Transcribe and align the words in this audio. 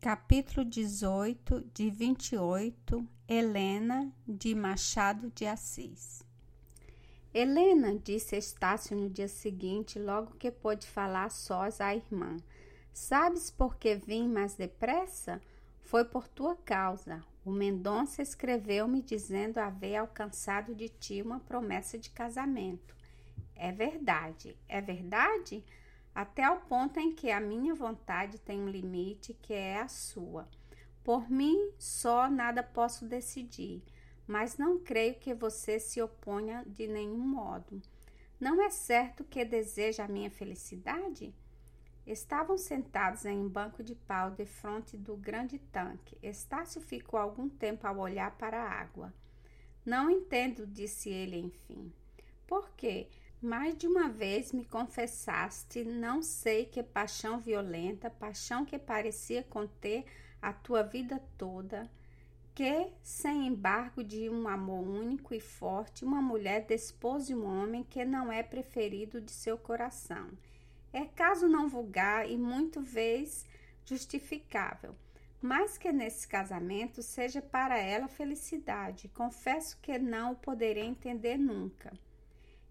Capítulo 0.00 0.64
18, 0.64 1.72
de 1.74 1.90
28, 1.90 3.04
Helena, 3.26 4.12
de 4.28 4.54
Machado 4.54 5.28
de 5.34 5.44
Assis. 5.44 6.22
Helena, 7.34 7.98
disse 7.98 8.36
Estácio 8.36 8.96
no 8.96 9.10
dia 9.10 9.26
seguinte, 9.26 9.98
logo 9.98 10.36
que 10.36 10.52
pôde 10.52 10.86
falar 10.86 11.32
sós 11.32 11.80
à 11.80 11.96
irmã. 11.96 12.36
Sabes 12.92 13.50
por 13.50 13.74
que 13.74 13.96
vim 13.96 14.28
mais 14.28 14.54
depressa? 14.54 15.42
Foi 15.80 16.04
por 16.04 16.28
tua 16.28 16.54
causa. 16.54 17.20
O 17.44 17.50
Mendonça 17.50 18.22
escreveu-me 18.22 19.02
dizendo 19.02 19.58
haver 19.58 19.96
alcançado 19.96 20.76
de 20.76 20.88
ti 20.88 21.20
uma 21.20 21.40
promessa 21.40 21.98
de 21.98 22.10
casamento. 22.10 22.94
É 23.56 23.72
verdade, 23.72 24.56
é 24.68 24.80
verdade? 24.80 25.64
Até 26.14 26.44
ao 26.44 26.60
ponto 26.62 26.98
em 26.98 27.14
que 27.14 27.30
a 27.30 27.40
minha 27.40 27.74
vontade 27.74 28.38
tem 28.38 28.60
um 28.60 28.68
limite 28.68 29.34
que 29.34 29.52
é 29.54 29.80
a 29.80 29.88
sua. 29.88 30.48
Por 31.04 31.30
mim 31.30 31.72
só 31.78 32.28
nada 32.28 32.62
posso 32.62 33.06
decidir, 33.06 33.82
mas 34.26 34.58
não 34.58 34.78
creio 34.78 35.14
que 35.14 35.32
você 35.32 35.80
se 35.80 36.02
oponha 36.02 36.64
de 36.66 36.86
nenhum 36.86 37.18
modo. 37.18 37.80
Não 38.38 38.62
é 38.62 38.70
certo 38.70 39.24
que 39.24 39.44
deseja 39.44 40.04
a 40.04 40.08
minha 40.08 40.30
felicidade? 40.30 41.34
Estavam 42.06 42.56
sentados 42.56 43.24
em 43.24 43.38
um 43.38 43.48
banco 43.48 43.82
de 43.82 43.94
pau 43.94 44.30
de 44.30 44.46
frente 44.46 44.96
do 44.96 45.16
grande 45.16 45.58
tanque. 45.58 46.16
Estácio 46.22 46.80
ficou 46.80 47.18
algum 47.18 47.48
tempo 47.48 47.86
a 47.86 47.92
olhar 47.92 48.30
para 48.38 48.62
a 48.62 48.80
água. 48.80 49.12
Não 49.84 50.10
entendo, 50.10 50.66
disse 50.66 51.10
ele 51.10 51.36
enfim. 51.36 51.92
Por 52.46 52.70
quê? 52.70 53.08
Mais 53.40 53.76
de 53.78 53.86
uma 53.86 54.08
vez 54.08 54.52
me 54.52 54.64
confessaste, 54.64 55.84
não 55.84 56.20
sei 56.22 56.64
que 56.64 56.82
paixão 56.82 57.38
violenta, 57.38 58.10
paixão 58.10 58.64
que 58.64 58.76
parecia 58.76 59.44
conter 59.44 60.04
a 60.42 60.52
tua 60.52 60.82
vida 60.82 61.22
toda, 61.36 61.88
que, 62.52 62.88
sem 63.00 63.46
embargo 63.46 64.02
de 64.02 64.28
um 64.28 64.48
amor 64.48 64.88
único 64.88 65.32
e 65.32 65.38
forte, 65.38 66.04
uma 66.04 66.20
mulher 66.20 66.66
despôs 66.66 67.30
um 67.30 67.46
homem 67.46 67.84
que 67.84 68.04
não 68.04 68.32
é 68.32 68.42
preferido 68.42 69.20
de 69.20 69.30
seu 69.30 69.56
coração. 69.56 70.28
É 70.92 71.04
caso 71.04 71.46
não 71.46 71.68
vulgar 71.68 72.28
e 72.28 72.36
muito 72.36 72.80
vez 72.80 73.46
justificável, 73.84 74.96
mas 75.40 75.78
que 75.78 75.92
nesse 75.92 76.26
casamento 76.26 77.04
seja 77.04 77.40
para 77.40 77.78
ela 77.78 78.08
felicidade. 78.08 79.06
Confesso 79.10 79.78
que 79.80 79.96
não 79.96 80.32
o 80.32 80.36
poderei 80.36 80.86
entender 80.86 81.36
nunca. 81.36 81.92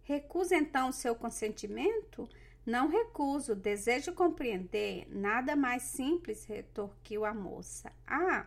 Recusa 0.08 0.56
então 0.56 0.88
o 0.88 0.94
seu 0.94 1.14
consentimento? 1.14 2.30
Não 2.66 2.88
recuso, 2.88 3.54
desejo 3.54 4.14
compreender. 4.14 5.06
Nada 5.10 5.54
mais 5.54 5.84
simples, 5.84 6.46
retorquiu 6.46 7.26
a 7.26 7.34
moça. 7.34 7.92
Ah, 8.08 8.46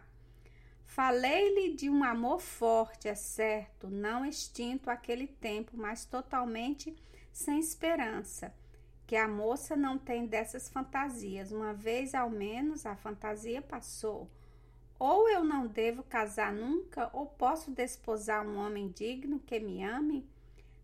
falei-lhe 0.87 1.75
de 1.75 1.91
um 1.91 2.03
amor 2.03 2.41
forte, 2.41 3.09
é 3.09 3.15
certo, 3.15 3.91
não 3.91 4.25
extinto 4.25 4.89
aquele 4.89 5.27
tempo, 5.27 5.73
mas 5.77 6.07
totalmente 6.07 6.97
sem 7.31 7.61
esperança. 7.61 8.55
Que 9.07 9.17
a 9.17 9.29
moça 9.29 9.77
não 9.77 9.99
tem 9.99 10.25
dessas 10.25 10.71
fantasias. 10.71 11.53
Uma 11.53 11.75
vez 11.75 12.15
ao 12.15 12.31
menos 12.31 12.87
a 12.87 12.97
fantasia 12.97 13.61
passou. 13.61 14.31
Ou 14.99 15.29
eu 15.29 15.45
não 15.45 15.67
devo 15.67 16.03
casar 16.05 16.55
nunca, 16.55 17.11
ou 17.13 17.27
posso 17.27 17.71
desposar 17.71 18.47
um 18.47 18.57
homem 18.57 18.89
digno 18.89 19.39
que 19.41 19.61
me 19.61 19.85
ame. 19.85 20.27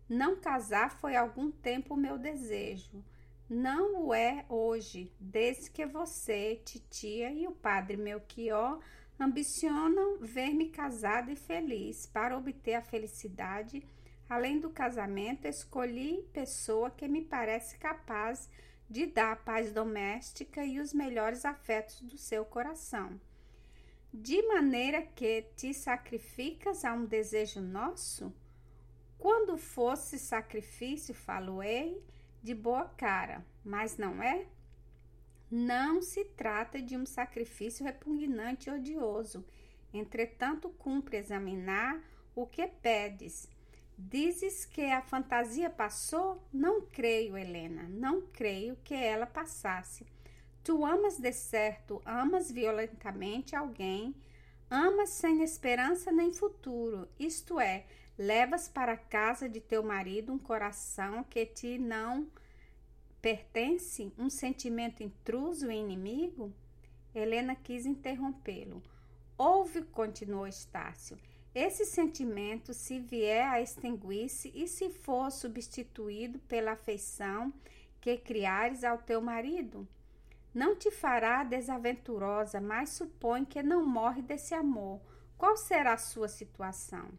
Não 0.09 0.37
casar 0.37 0.97
foi 0.99 1.15
algum 1.15 1.51
tempo 1.51 1.93
o 1.93 1.97
meu 1.97 2.17
desejo. 2.17 3.03
Não 3.49 4.05
o 4.05 4.13
é 4.13 4.45
hoje, 4.47 5.11
desde 5.19 5.69
que 5.69 5.85
você, 5.85 6.61
titia 6.63 7.31
e 7.31 7.47
o 7.47 7.51
padre 7.51 7.97
Melchior 7.97 8.79
ambicionam 9.19 10.19
ver-me 10.19 10.69
casada 10.69 11.31
e 11.31 11.35
feliz. 11.35 12.05
Para 12.05 12.37
obter 12.37 12.75
a 12.75 12.81
felicidade, 12.81 13.85
além 14.29 14.59
do 14.59 14.69
casamento, 14.69 15.45
escolhi 15.45 16.27
pessoa 16.33 16.89
que 16.89 17.07
me 17.07 17.21
parece 17.21 17.77
capaz 17.77 18.49
de 18.89 19.05
dar 19.05 19.33
a 19.33 19.35
paz 19.35 19.71
doméstica 19.71 20.63
e 20.63 20.79
os 20.79 20.93
melhores 20.93 21.43
afetos 21.43 21.99
do 22.01 22.17
seu 22.17 22.45
coração. 22.45 23.19
De 24.13 24.41
maneira 24.47 25.01
que 25.01 25.41
te 25.55 25.73
sacrificas 25.73 26.85
a 26.85 26.93
um 26.93 27.05
desejo 27.05 27.59
nosso? 27.59 28.33
Quando 29.17 29.57
fosse 29.57 30.19
sacrifício, 30.19 31.13
falo-ei 31.13 32.03
de 32.41 32.53
boa 32.53 32.85
cara, 32.85 33.45
mas 33.63 33.97
não 33.97 34.21
é? 34.21 34.45
Não 35.49 36.01
se 36.01 36.23
trata 36.25 36.81
de 36.81 36.95
um 36.95 37.05
sacrifício 37.05 37.85
repugnante 37.85 38.69
e 38.69 38.73
odioso. 38.73 39.45
Entretanto, 39.93 40.69
cumpre 40.69 41.17
examinar 41.17 42.01
o 42.35 42.45
que 42.45 42.67
pedes. 42.67 43.49
Dizes 43.97 44.63
que 44.63 44.91
a 44.91 45.01
fantasia 45.01 45.69
passou? 45.69 46.47
Não 46.53 46.81
creio, 46.81 47.35
Helena, 47.35 47.83
não 47.89 48.21
creio 48.21 48.77
que 48.83 48.93
ela 48.93 49.25
passasse. 49.25 50.05
Tu 50.63 50.85
amas 50.85 51.17
de 51.17 51.31
certo, 51.31 52.01
amas 52.05 52.51
violentamente 52.51 53.55
alguém, 53.55 54.13
amas 54.69 55.09
sem 55.09 55.41
esperança 55.41 56.11
nem 56.11 56.31
futuro, 56.31 57.07
isto 57.17 57.59
é, 57.59 57.85
Levas 58.17 58.67
para 58.67 58.97
casa 58.97 59.47
de 59.47 59.61
teu 59.61 59.83
marido 59.83 60.33
um 60.33 60.39
coração 60.39 61.23
que 61.23 61.45
te 61.45 61.77
não 61.77 62.27
pertence, 63.21 64.11
um 64.17 64.27
sentimento 64.27 65.03
intruso 65.03 65.69
e 65.69 65.75
inimigo? 65.75 66.51
Helena 67.13 67.55
quis 67.55 67.85
interrompê-lo. 67.85 68.81
Ouve, 69.37 69.83
continuou 69.83 70.47
Estácio. 70.47 71.15
Esse 71.53 71.85
sentimento, 71.85 72.73
se 72.73 72.99
vier 72.99 73.45
a 73.47 73.61
extinguir-se 73.61 74.51
e 74.55 74.67
se 74.67 74.89
for 74.89 75.31
substituído 75.31 76.39
pela 76.39 76.71
afeição 76.71 77.53
que 78.01 78.17
criares 78.17 78.83
ao 78.83 78.97
teu 78.97 79.21
marido, 79.21 79.87
não 80.53 80.75
te 80.75 80.89
fará 80.89 81.43
desaventurosa, 81.43 82.59
mas 82.59 82.89
supõe 82.89 83.45
que 83.45 83.61
não 83.61 83.85
morre 83.85 84.23
desse 84.23 84.55
amor. 84.55 84.99
Qual 85.37 85.55
será 85.55 85.93
a 85.93 85.97
sua 85.97 86.27
situação? 86.27 87.11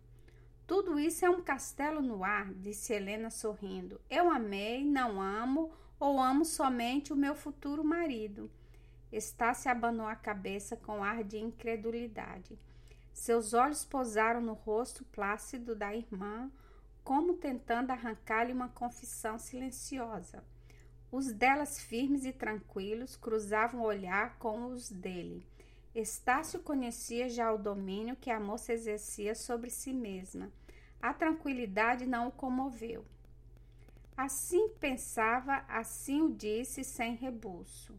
Tudo 0.68 0.98
isso 0.98 1.24
é 1.24 1.30
um 1.30 1.40
castelo 1.40 2.02
no 2.02 2.22
ar, 2.22 2.52
disse 2.52 2.92
Helena 2.92 3.30
sorrindo. 3.30 3.98
Eu 4.10 4.30
amei, 4.30 4.84
não 4.84 5.18
amo 5.18 5.72
ou 5.98 6.20
amo 6.20 6.44
somente 6.44 7.10
o 7.10 7.16
meu 7.16 7.34
futuro 7.34 7.82
marido. 7.82 8.50
Estácio 9.10 9.70
abanou 9.70 10.06
a 10.06 10.14
cabeça 10.14 10.76
com 10.76 11.02
ar 11.02 11.24
de 11.24 11.38
incredulidade. 11.38 12.58
Seus 13.14 13.54
olhos 13.54 13.82
pousaram 13.86 14.42
no 14.42 14.52
rosto 14.52 15.06
plácido 15.06 15.74
da 15.74 15.96
irmã, 15.96 16.52
como 17.02 17.38
tentando 17.38 17.90
arrancar-lhe 17.90 18.52
uma 18.52 18.68
confissão 18.68 19.38
silenciosa. 19.38 20.44
Os 21.10 21.32
delas 21.32 21.80
firmes 21.80 22.26
e 22.26 22.32
tranquilos 22.34 23.16
cruzavam 23.16 23.80
o 23.80 23.86
olhar 23.86 24.38
com 24.38 24.66
os 24.66 24.90
dele. 24.90 25.46
Estácio 26.00 26.60
conhecia 26.60 27.28
já 27.28 27.52
o 27.52 27.58
domínio 27.58 28.14
que 28.14 28.30
a 28.30 28.38
moça 28.38 28.72
exercia 28.72 29.34
sobre 29.34 29.68
si 29.68 29.92
mesma. 29.92 30.48
A 31.02 31.12
tranquilidade 31.12 32.06
não 32.06 32.28
o 32.28 32.32
comoveu. 32.32 33.04
Assim 34.16 34.68
pensava, 34.80 35.64
assim 35.68 36.22
o 36.22 36.32
disse, 36.32 36.84
sem 36.84 37.16
rebuço. 37.16 37.98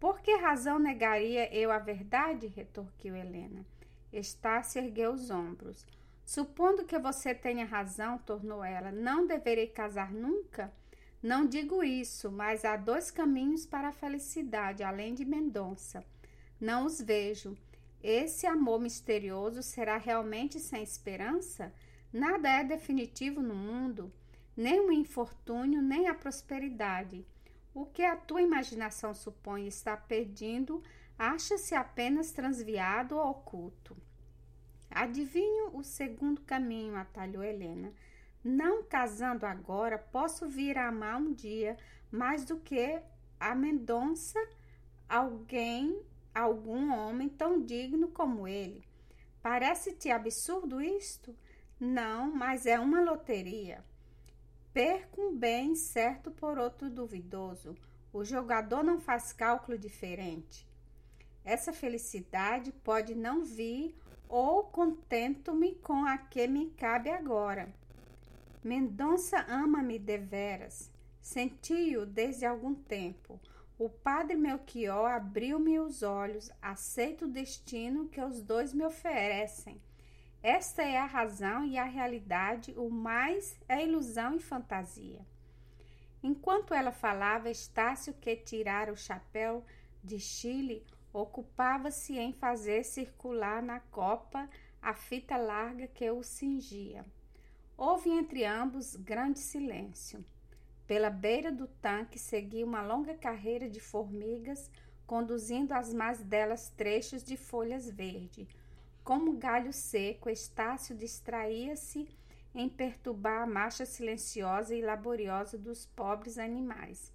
Por 0.00 0.20
que 0.20 0.34
razão 0.38 0.80
negaria 0.80 1.54
eu 1.54 1.70
a 1.70 1.78
verdade? 1.78 2.48
retorquiu 2.48 3.14
Helena. 3.14 3.64
Estácio 4.12 4.82
ergueu 4.82 5.12
os 5.12 5.30
ombros. 5.30 5.86
Supondo 6.24 6.84
que 6.84 6.98
você 6.98 7.32
tenha 7.32 7.64
razão, 7.64 8.18
tornou 8.18 8.64
ela, 8.64 8.90
não 8.90 9.24
deverei 9.24 9.68
casar 9.68 10.12
nunca? 10.12 10.72
Não 11.22 11.46
digo 11.46 11.84
isso, 11.84 12.28
mas 12.28 12.64
há 12.64 12.76
dois 12.76 13.08
caminhos 13.08 13.66
para 13.66 13.88
a 13.88 13.92
felicidade, 13.92 14.82
além 14.82 15.14
de 15.14 15.24
Mendonça. 15.24 16.04
Não 16.60 16.84
os 16.84 17.00
vejo. 17.00 17.56
Esse 18.02 18.46
amor 18.46 18.80
misterioso 18.80 19.62
será 19.62 19.96
realmente 19.96 20.60
sem 20.60 20.82
esperança? 20.82 21.72
Nada 22.12 22.48
é 22.48 22.64
definitivo 22.64 23.40
no 23.40 23.54
mundo, 23.54 24.12
nem 24.56 24.80
o 24.80 24.92
infortúnio, 24.92 25.80
nem 25.80 26.08
a 26.08 26.14
prosperidade. 26.14 27.24
O 27.72 27.86
que 27.86 28.02
a 28.02 28.16
tua 28.16 28.42
imaginação 28.42 29.14
supõe 29.14 29.66
estar 29.66 29.96
perdido, 30.08 30.82
acha-se 31.18 31.74
apenas 31.74 32.32
transviado 32.32 33.16
ou 33.16 33.30
oculto. 33.30 33.96
Adivinho 34.90 35.76
o 35.76 35.84
segundo 35.84 36.40
caminho, 36.40 36.96
atalhou 36.96 37.44
Helena. 37.44 37.92
Não 38.42 38.82
casando 38.82 39.46
agora, 39.46 39.98
posso 39.98 40.48
vir 40.48 40.76
a 40.76 40.88
amar 40.88 41.20
um 41.20 41.32
dia 41.32 41.76
mais 42.10 42.44
do 42.44 42.56
que 42.56 43.00
a 43.38 43.54
Mendonça 43.54 44.38
alguém 45.08 46.02
algum 46.40 46.92
homem 46.92 47.28
tão 47.28 47.60
digno 47.60 48.08
como 48.08 48.48
ele. 48.48 48.84
Parece-te 49.42 50.10
absurdo 50.10 50.80
isto? 50.80 51.34
Não, 51.78 52.30
mas 52.30 52.66
é 52.66 52.78
uma 52.78 53.00
loteria. 53.00 53.82
Perco 54.72 55.22
um 55.22 55.36
bem 55.36 55.74
certo 55.74 56.30
por 56.30 56.58
outro 56.58 56.90
duvidoso. 56.90 57.74
O 58.12 58.24
jogador 58.24 58.82
não 58.82 59.00
faz 59.00 59.32
cálculo 59.32 59.78
diferente. 59.78 60.68
Essa 61.44 61.72
felicidade 61.72 62.70
pode 62.70 63.14
não 63.14 63.44
vir 63.44 63.96
ou 64.28 64.64
contento-me 64.64 65.74
com 65.76 66.04
a 66.04 66.18
que 66.18 66.46
me 66.46 66.70
cabe 66.70 67.10
agora. 67.10 67.72
Mendonça 68.62 69.44
ama-me 69.48 69.98
deveras. 69.98 70.90
Senti-o 71.20 72.04
desde 72.04 72.44
algum 72.44 72.74
tempo. 72.74 73.40
O 73.80 73.88
padre 73.88 74.36
Melchior 74.36 75.10
abriu-me 75.10 75.78
os 75.80 76.02
olhos. 76.02 76.50
Aceito 76.60 77.24
o 77.24 77.32
destino 77.32 78.10
que 78.10 78.20
os 78.20 78.42
dois 78.42 78.74
me 78.74 78.84
oferecem. 78.84 79.80
Esta 80.42 80.82
é 80.82 80.98
a 80.98 81.06
razão 81.06 81.64
e 81.64 81.78
a 81.78 81.84
realidade, 81.84 82.74
o 82.76 82.90
mais 82.90 83.58
é 83.66 83.82
ilusão 83.82 84.36
e 84.36 84.38
fantasia. 84.38 85.26
Enquanto 86.22 86.74
ela 86.74 86.92
falava, 86.92 87.48
Estácio, 87.48 88.12
que 88.12 88.36
tirara 88.36 88.92
o 88.92 88.98
chapéu 88.98 89.64
de 90.04 90.20
Chile, 90.20 90.84
ocupava-se 91.10 92.18
em 92.18 92.34
fazer 92.34 92.84
circular 92.84 93.62
na 93.62 93.80
copa 93.80 94.46
a 94.82 94.92
fita 94.92 95.38
larga 95.38 95.86
que 95.86 96.10
o 96.10 96.22
cingia. 96.22 97.02
Houve 97.78 98.10
entre 98.10 98.44
ambos 98.44 98.94
grande 98.94 99.38
silêncio. 99.38 100.22
Pela 100.90 101.08
beira 101.08 101.52
do 101.52 101.68
tanque 101.68 102.18
seguia 102.18 102.66
uma 102.66 102.82
longa 102.82 103.14
carreira 103.14 103.70
de 103.70 103.78
formigas, 103.78 104.68
conduzindo 105.06 105.72
às 105.72 105.94
mais 105.94 106.20
delas 106.20 106.68
trechos 106.70 107.22
de 107.22 107.36
folhas 107.36 107.88
verdes. 107.88 108.48
Como 109.04 109.36
galho 109.36 109.72
seco, 109.72 110.28
Estácio 110.28 110.96
distraía-se 110.96 112.08
em 112.52 112.68
perturbar 112.68 113.42
a 113.42 113.46
marcha 113.46 113.86
silenciosa 113.86 114.74
e 114.74 114.82
laboriosa 114.82 115.56
dos 115.56 115.86
pobres 115.86 116.38
animais. 116.38 117.12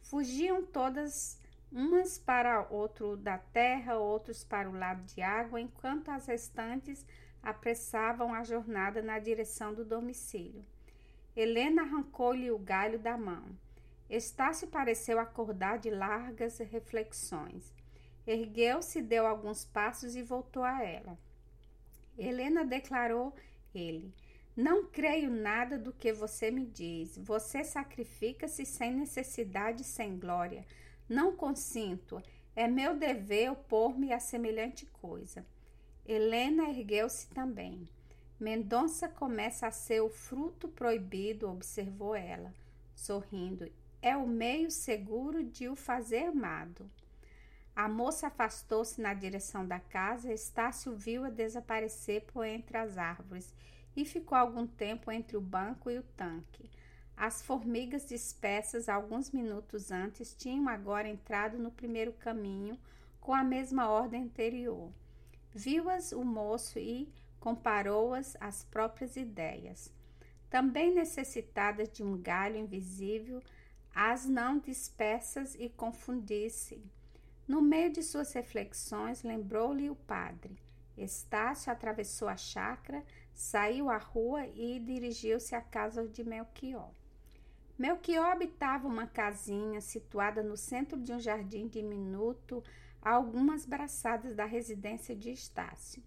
Fugiam 0.00 0.64
todas 0.64 1.38
umas 1.70 2.16
para 2.16 2.66
outro 2.70 3.14
da 3.14 3.36
terra, 3.36 3.98
outros 3.98 4.42
para 4.42 4.70
o 4.70 4.74
lado 4.74 5.02
de 5.04 5.20
água, 5.20 5.60
enquanto 5.60 6.08
as 6.08 6.24
restantes 6.24 7.04
apressavam 7.42 8.32
a 8.32 8.42
jornada 8.42 9.02
na 9.02 9.18
direção 9.18 9.74
do 9.74 9.84
domicílio. 9.84 10.64
Helena 11.34 11.82
arrancou-lhe 11.82 12.50
o 12.50 12.58
galho 12.58 12.98
da 12.98 13.16
mão. 13.16 13.44
Estácio 14.08 14.68
pareceu 14.68 15.18
acordar 15.18 15.78
de 15.78 15.88
largas 15.88 16.58
reflexões. 16.58 17.72
Ergueu-se, 18.26 19.00
deu 19.00 19.26
alguns 19.26 19.64
passos 19.64 20.14
e 20.14 20.22
voltou 20.22 20.62
a 20.62 20.82
ela. 20.84 21.18
Helena 22.18 22.64
declarou 22.64 23.34
ele: 23.74 24.12
Não 24.54 24.84
creio 24.84 25.30
nada 25.30 25.78
do 25.78 25.92
que 25.92 26.12
você 26.12 26.50
me 26.50 26.66
diz. 26.66 27.16
Você 27.16 27.64
sacrifica-se 27.64 28.66
sem 28.66 28.92
necessidade 28.94 29.82
sem 29.82 30.18
glória. 30.18 30.66
Não 31.08 31.34
consinto. 31.34 32.22
É 32.54 32.68
meu 32.68 32.94
dever 32.94 33.50
opor-me 33.50 34.12
a 34.12 34.20
semelhante 34.20 34.84
coisa. 34.84 35.46
Helena 36.06 36.68
ergueu-se 36.68 37.28
também. 37.28 37.88
Mendonça 38.42 39.08
começa 39.08 39.68
a 39.68 39.70
ser 39.70 40.00
o 40.00 40.08
fruto 40.08 40.66
proibido, 40.66 41.48
observou 41.48 42.12
ela, 42.16 42.52
sorrindo. 42.92 43.70
É 44.02 44.16
o 44.16 44.26
meio 44.26 44.68
seguro 44.68 45.44
de 45.44 45.68
o 45.68 45.76
fazer 45.76 46.24
amado. 46.24 46.90
A 47.76 47.88
moça 47.88 48.26
afastou-se 48.26 49.00
na 49.00 49.14
direção 49.14 49.64
da 49.64 49.78
casa. 49.78 50.32
Estácio 50.32 50.92
viu-a 50.96 51.30
desaparecer 51.30 52.22
por 52.32 52.44
entre 52.44 52.76
as 52.76 52.98
árvores 52.98 53.54
e 53.94 54.04
ficou 54.04 54.36
algum 54.36 54.66
tempo 54.66 55.12
entre 55.12 55.36
o 55.36 55.40
banco 55.40 55.88
e 55.88 56.00
o 56.00 56.02
tanque. 56.02 56.68
As 57.16 57.42
formigas 57.42 58.08
dispersas 58.08 58.88
alguns 58.88 59.30
minutos 59.30 59.92
antes 59.92 60.34
tinham 60.34 60.68
agora 60.68 61.08
entrado 61.08 61.60
no 61.60 61.70
primeiro 61.70 62.12
caminho 62.14 62.76
com 63.20 63.32
a 63.32 63.44
mesma 63.44 63.88
ordem 63.88 64.24
anterior. 64.24 64.90
Viu-as 65.54 66.10
o 66.10 66.24
moço 66.24 66.80
e, 66.80 67.08
comparou-as 67.42 68.36
às 68.40 68.62
próprias 68.62 69.16
ideias. 69.16 69.92
Também 70.48 70.94
necessitadas 70.94 71.90
de 71.90 72.00
um 72.04 72.16
galho 72.16 72.56
invisível, 72.56 73.42
as 73.92 74.28
não 74.28 74.60
dispersas 74.60 75.56
e 75.56 75.68
confundisse. 75.68 76.80
No 77.48 77.60
meio 77.60 77.90
de 77.90 78.00
suas 78.00 78.32
reflexões, 78.32 79.24
lembrou-lhe 79.24 79.90
o 79.90 79.96
padre. 79.96 80.56
Estácio 80.96 81.72
atravessou 81.72 82.28
a 82.28 82.36
chácara, 82.36 83.04
saiu 83.34 83.90
à 83.90 83.98
rua 83.98 84.46
e 84.46 84.78
dirigiu-se 84.78 85.56
à 85.56 85.60
casa 85.60 86.06
de 86.06 86.22
Melchior. 86.22 86.92
Melchior 87.76 88.30
habitava 88.30 88.86
uma 88.86 89.08
casinha 89.08 89.80
situada 89.80 90.44
no 90.44 90.56
centro 90.56 90.96
de 91.00 91.12
um 91.12 91.18
jardim 91.18 91.66
diminuto, 91.66 92.62
a 93.00 93.10
algumas 93.10 93.66
braçadas 93.66 94.36
da 94.36 94.44
residência 94.44 95.16
de 95.16 95.32
Estácio. 95.32 96.00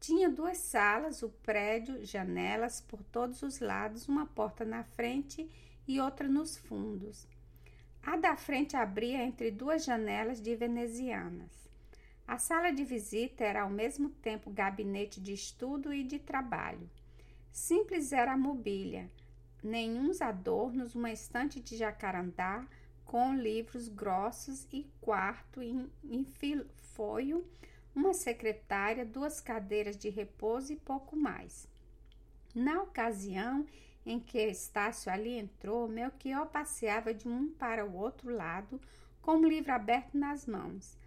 Tinha 0.00 0.30
duas 0.30 0.56
salas, 0.56 1.22
o 1.22 1.28
prédio, 1.28 2.02
janelas 2.06 2.80
por 2.80 3.02
todos 3.02 3.42
os 3.42 3.60
lados, 3.60 4.08
uma 4.08 4.24
porta 4.24 4.64
na 4.64 4.82
frente 4.82 5.46
e 5.86 6.00
outra 6.00 6.26
nos 6.26 6.56
fundos. 6.56 7.28
A 8.02 8.16
da 8.16 8.34
frente 8.34 8.74
abria 8.74 9.22
entre 9.22 9.50
duas 9.50 9.84
janelas 9.84 10.40
de 10.40 10.56
venezianas. 10.56 11.68
A 12.26 12.38
sala 12.38 12.70
de 12.70 12.82
visita 12.82 13.44
era 13.44 13.60
ao 13.60 13.68
mesmo 13.68 14.08
tempo 14.08 14.50
gabinete 14.50 15.20
de 15.20 15.34
estudo 15.34 15.92
e 15.92 16.02
de 16.02 16.18
trabalho. 16.18 16.88
Simples 17.52 18.10
era 18.10 18.32
a 18.32 18.38
mobília, 18.38 19.10
nenhuns 19.62 20.22
adornos, 20.22 20.94
uma 20.94 21.12
estante 21.12 21.60
de 21.60 21.76
jacarandá 21.76 22.66
com 23.04 23.34
livros 23.34 23.86
grossos 23.86 24.66
e 24.72 24.88
quarto 24.98 25.60
em, 25.60 25.90
em 26.04 26.24
foio 26.94 27.44
uma 27.94 28.14
secretária, 28.14 29.04
duas 29.04 29.40
cadeiras 29.40 29.96
de 29.96 30.08
repouso 30.08 30.72
e 30.72 30.76
pouco 30.76 31.16
mais. 31.16 31.68
Na 32.54 32.82
ocasião 32.82 33.66
em 34.04 34.18
que 34.18 34.38
Estácio 34.38 35.12
ali 35.12 35.38
entrou, 35.38 35.86
Melchior 35.86 36.46
passeava 36.46 37.12
de 37.12 37.28
um 37.28 37.50
para 37.50 37.84
o 37.84 37.94
outro 37.94 38.34
lado 38.34 38.80
com 39.20 39.36
um 39.36 39.46
livro 39.46 39.72
aberto 39.72 40.16
nas 40.16 40.46
mãos. 40.46 40.98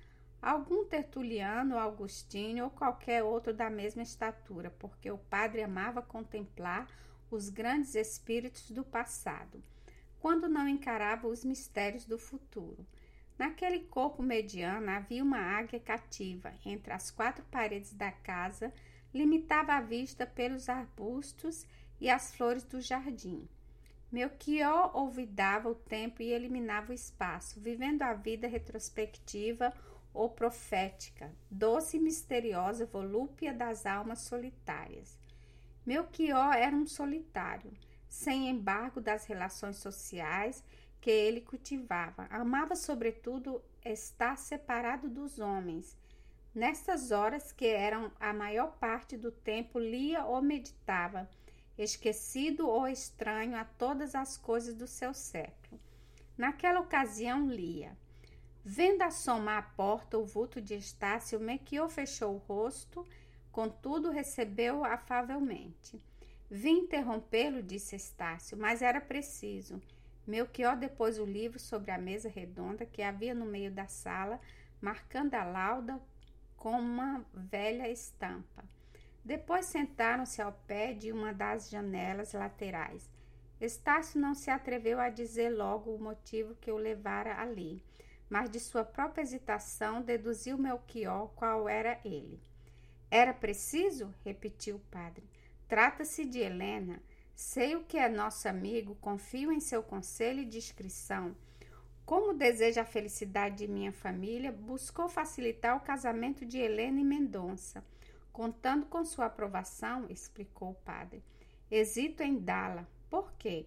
Algum 0.42 0.86
tertuliano, 0.86 1.78
Augustinho 1.78 2.66
ou 2.66 2.70
qualquer 2.70 3.24
outro 3.24 3.54
da 3.54 3.70
mesma 3.70 4.04
estatura, 4.04 4.70
porque 4.72 5.10
o 5.10 5.18
padre 5.18 5.64
amava 5.64 6.02
contemplar 6.02 6.88
os 7.32 7.50
grandes 7.50 7.96
espíritos 7.96 8.70
do 8.70 8.84
passado, 8.84 9.64
quando 10.20 10.48
não 10.48 10.68
encarava 10.68 11.28
os 11.28 11.44
mistérios 11.44 12.06
do 12.06 12.20
futuro. 12.20 12.86
Naquele 13.44 13.82
corpo 13.82 14.24
mediano 14.24 14.90
havia 14.90 15.22
uma 15.22 15.38
águia 15.38 15.78
cativa. 15.78 16.54
Entre 16.66 16.94
as 16.94 17.12
quatro 17.12 17.44
paredes 17.52 17.94
da 17.94 18.10
casa, 18.10 18.74
limitava 19.14 19.74
a 19.74 19.82
vista 19.82 20.26
pelos 20.26 20.70
arbustos 20.70 21.68
e 22.00 22.10
as 22.10 22.34
flores 22.34 22.64
do 22.64 22.80
jardim. 22.80 23.46
Melchior 24.10 24.96
olvidava 24.96 25.68
o 25.68 25.76
tempo 25.76 26.22
e 26.22 26.32
eliminava 26.32 26.92
o 26.92 26.96
espaço, 26.96 27.60
vivendo 27.60 28.04
a 28.04 28.14
vida 28.14 28.48
retrospectiva 28.48 29.74
ou 30.14 30.30
profética, 30.30 31.30
doce 31.52 31.98
e 31.98 32.00
misteriosa 32.00 32.86
volúpia 32.86 33.54
das 33.54 33.86
almas 33.86 34.22
solitárias. 34.22 35.20
Melchior 35.86 36.56
era 36.56 36.74
um 36.74 36.86
solitário, 36.86 37.74
sem 38.08 38.48
embargo 38.48 39.02
das 39.02 39.26
relações 39.26 39.76
sociais 39.76 40.64
que 41.04 41.12
ele 41.12 41.42
cultivava. 41.42 42.28
Amava, 42.30 42.78
sobretudo, 42.78 43.62
estar 43.84 44.38
separado 44.38 45.10
dos 45.10 45.38
homens. 45.38 45.98
Nestas 46.56 47.12
horas, 47.12 47.52
que 47.52 47.68
eram 47.68 48.10
a 48.22 48.32
maior 48.32 48.78
parte 48.78 49.18
do 49.18 49.30
tempo, 49.30 49.78
lia 49.78 50.24
ou 50.24 50.42
meditava, 50.42 51.30
esquecido 51.78 52.70
ou 52.70 52.88
estranho 52.88 53.58
a 53.58 53.66
todas 53.66 54.16
as 54.16 54.38
coisas 54.38 54.74
do 54.74 54.88
seu 54.88 55.14
século. 55.14 55.78
Naquela 56.38 56.80
ocasião, 56.80 57.50
lia. 57.50 57.98
Vendo 58.64 59.02
assomar 59.02 59.58
à 59.58 59.62
porta 59.62 60.18
o 60.18 60.24
vulto 60.24 60.62
de 60.62 60.76
Estácio, 60.76 61.38
Mequio 61.38 61.90
fechou 61.90 62.36
o 62.36 62.38
rosto, 62.38 63.06
contudo 63.52 64.10
recebeu 64.10 64.86
afavelmente. 64.86 66.02
Vim 66.50 66.84
interrompê-lo, 66.84 67.62
disse 67.62 67.94
Estácio, 67.94 68.58
mas 68.58 68.82
era 68.82 69.02
preciso. 69.02 69.82
Melchior 70.26 70.78
depôs 70.78 71.20
o 71.20 71.26
livro 71.26 71.60
sobre 71.60 71.92
a 71.92 71.98
mesa 71.98 72.30
redonda 72.30 72.86
que 72.86 73.02
havia 73.02 73.34
no 73.34 73.46
meio 73.46 73.72
da 73.72 73.88
sala, 73.88 74.40
marcando 74.82 75.34
a 75.34 75.44
lauda 75.44 76.00
com 76.56 76.72
uma 76.72 77.26
velha 77.34 77.90
estampa. 77.90 78.64
Depois 79.24 79.66
sentaram-se 79.66 80.42
ao 80.42 80.52
pé 80.52 80.94
de 80.94 81.12
uma 81.12 81.34
das 81.34 81.70
janelas 81.70 82.34
laterais. 82.34 83.10
Estácio 83.60 84.20
não 84.20 84.34
se 84.34 84.50
atreveu 84.50 85.00
a 85.00 85.10
dizer 85.10 85.50
logo 85.50 85.94
o 85.94 86.02
motivo 86.02 86.56
que 86.56 86.72
o 86.72 86.78
levara 86.78 87.40
ali, 87.40 87.82
mas 88.30 88.50
de 88.50 88.60
sua 88.60 88.84
própria 88.84 89.22
hesitação 89.22 90.02
deduziu 90.02 90.58
Melchior 90.58 91.32
qual 91.36 91.70
era 91.70 92.00
ele. 92.04 92.42
Era 93.10 93.34
preciso? 93.34 94.14
repetiu 94.26 94.78
o 94.78 94.92
padre. 94.92 95.24
Trata-se 95.68 96.26
de 96.26 96.40
Helena. 96.40 97.02
Sei 97.36 97.76
o 97.76 97.84
que 97.84 97.98
é 97.98 98.08
nosso 98.08 98.48
amigo, 98.48 98.96
confio 98.96 99.52
em 99.52 99.60
seu 99.60 99.82
conselho 99.82 100.42
e 100.42 100.46
discrição. 100.46 101.36
Como 102.06 102.34
deseja 102.34 102.82
a 102.82 102.86
felicidade 102.86 103.58
de 103.58 103.68
minha 103.68 103.92
família, 103.92 104.52
buscou 104.52 105.10
facilitar 105.10 105.76
o 105.76 105.82
casamento 105.82 106.46
de 106.46 106.58
Helena 106.58 107.00
e 107.00 107.04
Mendonça. 107.04 107.84
Contando 108.32 108.86
com 108.86 109.04
sua 109.04 109.26
aprovação, 109.26 110.06
explicou 110.10 110.72
o 110.72 110.76
padre. 110.76 111.24
Hesito 111.72 112.22
em 112.24 112.38
dá-la. 112.38 112.88
Por 113.10 113.34
quê? 113.34 113.66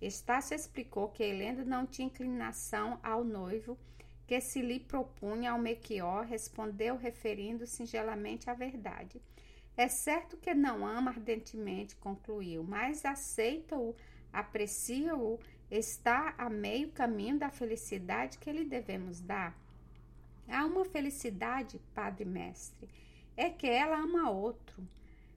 Estácio 0.00 0.54
explicou 0.54 1.08
que 1.08 1.22
Helena 1.22 1.64
não 1.64 1.86
tinha 1.86 2.06
inclinação 2.06 2.98
ao 3.02 3.24
noivo 3.24 3.78
que 4.26 4.40
se 4.40 4.60
lhe 4.60 4.80
propunha 4.80 5.52
ao 5.52 5.58
Mequió, 5.58 6.22
respondeu 6.22 6.96
referindo 6.96 7.66
singelamente 7.66 8.50
a 8.50 8.54
verdade. 8.54 9.22
É 9.76 9.88
certo 9.88 10.36
que 10.38 10.54
não 10.54 10.86
ama 10.86 11.10
ardentemente, 11.10 11.96
concluiu, 11.96 12.64
mas 12.64 13.04
aceita-o, 13.04 13.94
aprecia-o 14.32 15.38
está 15.70 16.34
a 16.38 16.48
meio 16.48 16.90
caminho 16.92 17.38
da 17.38 17.50
felicidade 17.50 18.38
que 18.38 18.52
lhe 18.52 18.64
devemos 18.64 19.20
dar. 19.20 19.54
Há 20.48 20.64
uma 20.64 20.84
felicidade, 20.84 21.80
Padre 21.92 22.24
Mestre, 22.24 22.88
é 23.36 23.50
que 23.50 23.66
ela 23.66 23.98
ama 23.98 24.30
outro. 24.30 24.86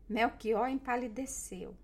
Melchior 0.08 0.70
empalideceu. 0.70 1.76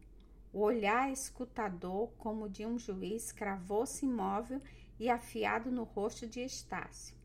O 0.53 0.61
olhar 0.61 1.11
escutador, 1.11 2.11
como 2.17 2.47
de 2.47 2.65
um 2.65 2.79
juiz, 2.79 3.31
cravou-se 3.31 4.05
imóvel 4.05 4.61
e 4.99 5.09
afiado 5.09 5.69
no 5.69 5.83
rosto 5.83 6.25
de 6.25 6.39
Estácio. 6.39 7.15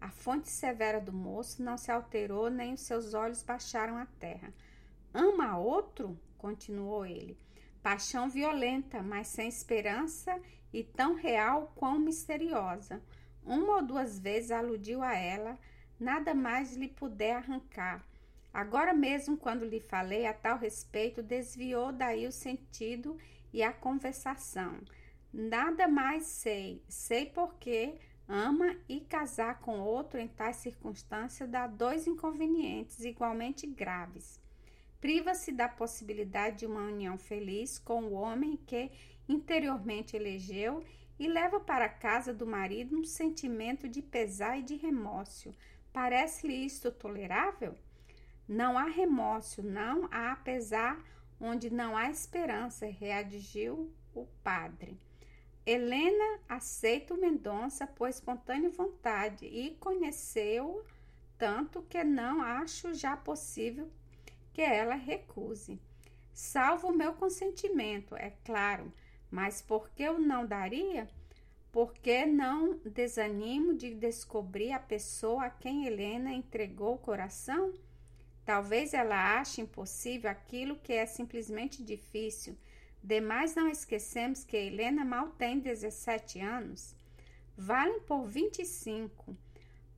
A 0.00 0.10
fonte 0.10 0.50
severa 0.50 1.00
do 1.00 1.12
moço 1.12 1.62
não 1.62 1.76
se 1.76 1.92
alterou, 1.92 2.50
nem 2.50 2.74
os 2.74 2.80
seus 2.80 3.14
olhos 3.14 3.42
baixaram 3.42 3.96
à 3.96 4.06
terra. 4.06 4.52
Ama 5.14 5.58
outro? 5.58 6.18
continuou 6.38 7.06
ele. 7.06 7.38
Paixão 7.82 8.28
violenta, 8.28 9.02
mas 9.02 9.28
sem 9.28 9.48
esperança 9.48 10.40
e 10.72 10.82
tão 10.82 11.14
real 11.14 11.72
quão 11.76 11.98
misteriosa. 11.98 13.02
Uma 13.44 13.76
ou 13.76 13.82
duas 13.82 14.18
vezes 14.18 14.50
aludiu 14.50 15.02
a 15.02 15.14
ela, 15.14 15.58
nada 15.98 16.34
mais 16.34 16.76
lhe 16.76 16.88
puder 16.88 17.36
arrancar. 17.36 18.04
Agora 18.52 18.92
mesmo, 18.92 19.36
quando 19.36 19.64
lhe 19.64 19.80
falei 19.80 20.26
a 20.26 20.34
tal 20.34 20.58
respeito, 20.58 21.22
desviou 21.22 21.92
daí 21.92 22.26
o 22.26 22.32
sentido 22.32 23.16
e 23.52 23.62
a 23.62 23.72
conversação. 23.72 24.78
Nada 25.32 25.88
mais 25.88 26.24
sei, 26.24 26.82
sei 26.88 27.26
porque 27.26 27.98
ama 28.28 28.76
e 28.88 29.00
casar 29.00 29.60
com 29.60 29.80
outro 29.80 30.18
em 30.18 30.28
tais 30.28 30.56
circunstâncias 30.56 31.48
dá 31.48 31.66
dois 31.66 32.06
inconvenientes 32.06 33.00
igualmente 33.00 33.66
graves. 33.66 34.41
Priva-se 35.02 35.50
da 35.50 35.68
possibilidade 35.68 36.58
de 36.58 36.66
uma 36.66 36.82
união 36.82 37.18
feliz 37.18 37.76
com 37.76 38.04
o 38.04 38.12
homem 38.12 38.56
que 38.56 38.88
interiormente 39.28 40.14
elegeu 40.14 40.84
e 41.18 41.26
leva 41.26 41.58
para 41.58 41.86
a 41.86 41.88
casa 41.88 42.32
do 42.32 42.46
marido 42.46 42.96
um 42.96 43.02
sentimento 43.02 43.88
de 43.88 44.00
pesar 44.00 44.60
e 44.60 44.62
de 44.62 44.76
remorso. 44.76 45.52
Parece-lhe 45.92 46.54
isto 46.54 46.92
tolerável? 46.92 47.74
Não 48.46 48.78
há 48.78 48.84
remorso, 48.84 49.60
não 49.60 50.08
há 50.08 50.36
pesar 50.36 51.04
onde 51.40 51.68
não 51.68 51.96
há 51.96 52.08
esperança, 52.08 52.86
reagiu 52.86 53.92
o 54.14 54.24
padre. 54.44 54.96
Helena 55.66 56.38
aceita 56.48 57.12
o 57.12 57.20
Mendonça 57.20 57.88
por 57.88 58.08
espontânea 58.08 58.70
vontade 58.70 59.46
e 59.46 59.74
conheceu 59.80 60.86
tanto 61.36 61.82
que 61.82 62.04
não 62.04 62.40
acho 62.40 62.94
já 62.94 63.16
possível 63.16 63.90
que 64.52 64.62
ela 64.62 64.94
recuse. 64.94 65.78
Salvo 66.32 66.88
o 66.88 66.96
meu 66.96 67.12
consentimento, 67.12 68.16
é 68.16 68.32
claro, 68.44 68.92
mas 69.30 69.60
por 69.60 69.90
que 69.90 70.02
eu 70.02 70.18
não 70.18 70.46
daria? 70.46 71.08
Porque 71.70 72.26
não 72.26 72.78
desanimo 72.78 73.74
de 73.74 73.94
descobrir 73.94 74.72
a 74.72 74.78
pessoa 74.78 75.44
a 75.44 75.50
quem 75.50 75.86
Helena 75.86 76.32
entregou 76.32 76.94
o 76.94 76.98
coração? 76.98 77.72
Talvez 78.44 78.92
ela 78.92 79.38
ache 79.38 79.60
impossível 79.60 80.30
aquilo 80.30 80.76
que 80.76 80.92
é 80.92 81.06
simplesmente 81.06 81.82
difícil. 81.82 82.56
Demais 83.02 83.54
não 83.54 83.68
esquecemos 83.68 84.44
que 84.44 84.56
Helena 84.56 85.04
mal 85.04 85.28
tem 85.30 85.58
17 85.58 86.40
anos. 86.40 86.94
Valem 87.56 88.00
por 88.00 88.26
25. 88.26 89.36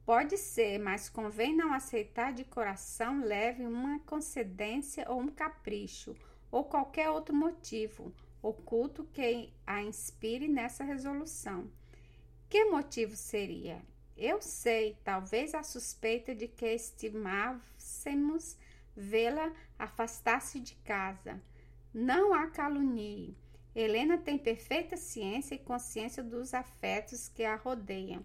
Pode 0.05 0.37
ser, 0.37 0.79
mas 0.79 1.09
convém 1.09 1.57
não 1.57 1.73
aceitar 1.73 2.35
de 2.35 2.45
coração 2.45 3.25
leve 3.25 3.65
uma 3.65 3.99
concedência 4.01 5.11
ou 5.11 5.19
um 5.19 5.29
capricho, 5.29 6.15
ou 6.51 6.63
qualquer 6.63 7.09
outro 7.09 7.35
motivo, 7.35 8.13
oculto 8.43 9.05
que 9.15 9.51
a 9.67 9.83
inspire 9.83 10.47
nessa 10.47 10.85
resolução. 10.85 11.71
Que 12.51 12.67
motivo 12.67 13.17
seria? 13.17 13.81
Eu 14.15 14.43
sei, 14.43 14.99
talvez 15.03 15.55
a 15.55 15.63
suspeita 15.63 16.35
de 16.35 16.49
que 16.49 16.67
estimássemos 16.67 18.59
vê-la 18.95 19.51
afastar-se 19.79 20.61
de 20.61 20.75
casa. 20.85 21.43
Não 21.95 22.35
a 22.35 22.47
calunie. 22.49 23.35
Helena 23.75 24.19
tem 24.19 24.37
perfeita 24.37 24.99
ciência 24.99 25.55
e 25.55 25.59
consciência 25.59 26.23
dos 26.23 26.53
afetos 26.53 27.27
que 27.27 27.43
a 27.43 27.57
rodeiam 27.57 28.23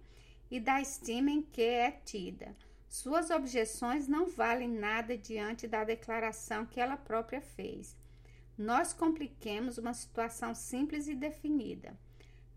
e 0.50 0.60
da 0.60 0.82
estima 0.82 1.30
em 1.30 1.42
que 1.42 1.62
é 1.62 1.92
tida. 1.92 2.56
Suas 2.88 3.30
objeções 3.30 4.08
não 4.08 4.28
valem 4.28 4.70
nada 4.70 5.18
diante 5.18 5.68
da 5.68 5.84
declaração 5.84 6.66
que 6.66 6.80
ela 6.80 6.98
própria 6.98 7.42
fez 7.42 7.96
nós 8.60 8.92
compliquemos 8.92 9.78
uma 9.78 9.94
situação 9.94 10.54
simples 10.54 11.08
e 11.08 11.16
definida. 11.16 11.98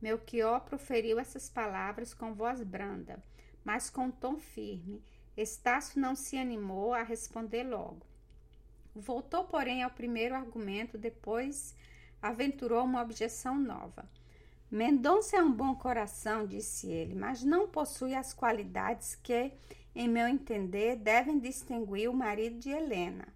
Melchior 0.01 0.63
proferiu 0.63 1.17
essas 1.17 1.49
palavras 1.49 2.13
com 2.13 2.35
voz 2.35 2.61
branda, 2.61 3.23
mas 3.63 3.89
com 3.89 4.11
tom 4.11 4.37
firme. 4.37 5.01
Estácio 5.37 6.01
não 6.01 6.17
se 6.17 6.37
animou 6.37 6.93
a 6.93 7.05
responder 7.05 7.63
logo. 7.63 8.05
Voltou, 8.93 9.45
porém, 9.45 9.85
ao 9.85 9.91
primeiro 9.91 10.35
argumento, 10.35 10.99
depois 10.99 11.73
aventurou 12.21 12.83
uma 12.83 13.01
objeção 13.01 13.57
nova. 13.57 14.11
Mendonça 14.73 15.37
é 15.37 15.43
um 15.43 15.52
bom 15.52 15.76
coração, 15.76 16.47
disse 16.47 16.91
ele, 16.91 17.14
mas 17.14 17.45
não 17.45 17.69
possui 17.69 18.14
as 18.14 18.35
qualidades 18.35 19.14
que, 19.14 19.52
em 19.95 20.09
meu 20.09 20.26
entender, 20.26 20.97
devem 20.97 21.38
distinguir 21.38 22.11
o 22.11 22.14
marido 22.14 22.59
de 22.59 22.71
Helena 22.71 23.29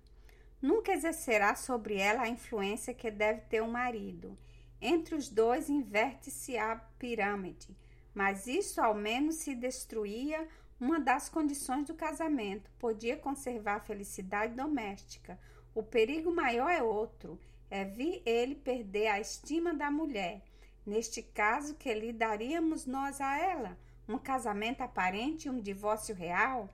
nunca 0.61 0.93
exercerá 0.93 1.55
sobre 1.55 1.97
ela 1.97 2.23
a 2.23 2.28
influência 2.28 2.95
que 2.95 3.11
deve 3.11 3.43
ter 3.43 3.61
o 3.61 3.69
marido. 3.69 4.37
Entre 4.81 5.14
os 5.14 5.28
dois 5.28 5.71
inverte-se 5.71 6.59
a 6.59 6.76
pirâmide, 6.99 7.76
mas 8.14 8.47
isso 8.47 8.81
ao 8.81 8.95
menos 8.95 9.37
se 9.37 9.55
destruía 9.55 10.47
uma 10.78 11.00
das 11.00 11.28
condições 11.28 11.87
do 11.87 11.95
casamento, 11.95 12.71
podia 12.78 13.16
conservar 13.16 13.76
a 13.76 13.81
felicidade 13.81 14.55
doméstica. 14.55 15.38
O 15.75 15.83
perigo 15.83 16.35
maior 16.35 16.69
é 16.69 16.83
outro, 16.83 17.38
é 17.71 17.85
vir 17.85 18.23
ele 18.26 18.55
perder 18.55 19.09
a 19.09 19.21
estima 19.21 19.73
da 19.73 19.90
mulher. 19.90 20.43
Neste 20.87 21.21
caso, 21.21 21.75
que 21.75 21.93
lhe 21.93 22.12
daríamos 22.12 22.87
nós 22.87 23.21
a 23.21 23.37
ela? 23.37 23.76
Um 24.09 24.19
casamento 24.19 24.83
aparente 24.83 25.49
e 25.49 25.50
um 25.50 25.61
divórcio 25.61 26.14
real? 26.14 26.71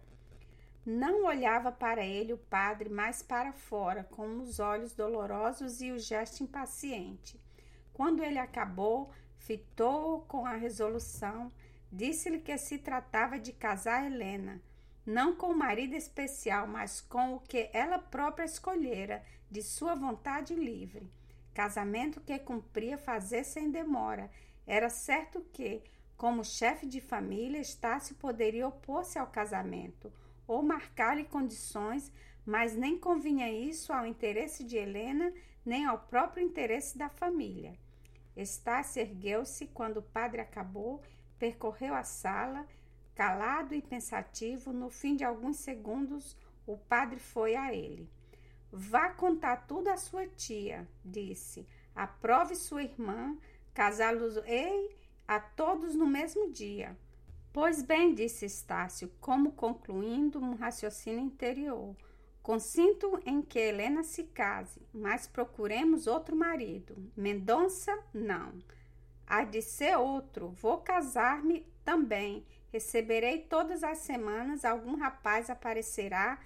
Não 0.84 1.24
olhava 1.24 1.72
para 1.72 2.04
ele 2.04 2.34
o 2.34 2.38
padre, 2.38 2.90
mas 2.90 3.22
para 3.22 3.52
fora, 3.52 4.04
com 4.04 4.40
os 4.40 4.60
olhos 4.60 4.92
dolorosos 4.92 5.80
e 5.80 5.90
o 5.90 5.98
gesto 5.98 6.42
impaciente. 6.42 7.40
Quando 7.94 8.22
ele 8.22 8.38
acabou, 8.38 9.10
fitou-o 9.38 10.20
com 10.22 10.44
a 10.44 10.56
resolução, 10.56 11.50
disse-lhe 11.90 12.38
que 12.38 12.58
se 12.58 12.76
tratava 12.76 13.38
de 13.38 13.52
casar 13.52 14.04
Helena, 14.04 14.60
não 15.06 15.34
com 15.34 15.46
o 15.46 15.56
marido 15.56 15.94
especial, 15.94 16.66
mas 16.66 17.00
com 17.00 17.36
o 17.36 17.40
que 17.40 17.70
ela 17.72 17.98
própria 17.98 18.44
escolhera, 18.44 19.22
de 19.50 19.62
sua 19.62 19.94
vontade 19.94 20.54
livre. 20.54 21.10
Casamento 21.54 22.20
que 22.20 22.38
cumpria 22.38 22.96
fazer 22.96 23.44
sem 23.44 23.70
demora. 23.70 24.30
Era 24.66 24.88
certo 24.88 25.44
que, 25.52 25.82
como 26.16 26.44
chefe 26.44 26.86
de 26.86 27.00
família, 27.00 27.60
Estácio 27.60 28.14
poderia 28.14 28.66
opor-se 28.66 29.18
ao 29.18 29.26
casamento 29.26 30.12
ou 30.46 30.62
marcar-lhe 30.62 31.24
condições, 31.24 32.12
mas 32.44 32.74
nem 32.74 32.98
convinha 32.98 33.50
isso 33.50 33.92
ao 33.92 34.06
interesse 34.06 34.64
de 34.64 34.76
Helena, 34.76 35.32
nem 35.64 35.84
ao 35.84 35.98
próprio 35.98 36.44
interesse 36.44 36.98
da 36.98 37.08
família. 37.08 37.78
Estácio 38.36 39.00
ergueu-se 39.00 39.66
quando 39.66 39.98
o 39.98 40.02
padre 40.02 40.40
acabou, 40.40 41.02
percorreu 41.38 41.94
a 41.94 42.02
sala, 42.02 42.66
calado 43.14 43.74
e 43.74 43.82
pensativo. 43.82 44.72
No 44.72 44.90
fim 44.90 45.16
de 45.16 45.24
alguns 45.24 45.58
segundos, 45.58 46.36
o 46.66 46.76
padre 46.76 47.18
foi 47.18 47.54
a 47.54 47.74
ele. 47.74 48.08
Vá 48.72 49.10
contar 49.10 49.66
tudo 49.66 49.88
à 49.88 49.96
sua 49.96 50.26
tia, 50.26 50.88
disse. 51.04 51.66
Aprove 51.94 52.54
sua 52.54 52.82
irmã, 52.82 53.36
casá-los-ei 53.74 54.96
a 55.28 55.38
todos 55.38 55.94
no 55.94 56.06
mesmo 56.06 56.50
dia. 56.50 56.96
Pois 57.52 57.82
bem, 57.82 58.14
disse 58.14 58.46
Estácio, 58.46 59.12
como 59.20 59.52
concluindo 59.52 60.38
um 60.38 60.54
raciocínio 60.54 61.20
interior. 61.20 61.94
Consinto 62.42 63.20
em 63.26 63.42
que 63.42 63.58
Helena 63.58 64.02
se 64.02 64.24
case, 64.24 64.80
mas 64.92 65.26
procuremos 65.26 66.06
outro 66.06 66.34
marido. 66.34 66.96
Mendonça, 67.14 67.96
não. 68.12 68.54
Há 69.26 69.44
de 69.44 69.60
ser 69.60 69.96
outro. 69.98 70.48
Vou 70.48 70.78
casar-me 70.78 71.66
também 71.84 72.44
receberei 72.72 73.38
todas 73.42 73.84
as 73.84 73.98
semanas 73.98 74.64
algum 74.64 74.96
rapaz 74.96 75.50
aparecerá 75.50 76.40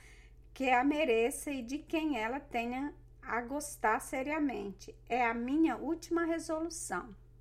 que 0.56 0.70
a 0.70 0.82
mereça 0.82 1.50
e 1.50 1.60
de 1.60 1.76
quem 1.76 2.18
ela 2.18 2.40
tenha 2.40 2.94
a 3.20 3.42
gostar 3.42 4.00
seriamente. 4.00 4.94
É 5.06 5.22
a 5.22 5.34
minha 5.34 5.76
última 5.76 6.24
resolução. 6.24 7.14